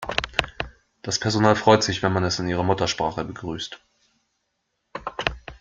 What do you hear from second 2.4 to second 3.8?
ihrer Muttersprache begrüßt.